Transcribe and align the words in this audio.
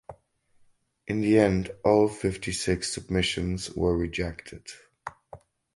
In 1.05 1.21
the 1.21 1.37
end 1.37 1.69
all 1.85 2.07
fifty 2.07 2.51
six 2.53 2.91
submissions 2.91 3.69
were 3.75 3.95
rejected. 3.95 4.65